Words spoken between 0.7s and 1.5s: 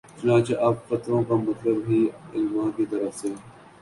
فتوے کا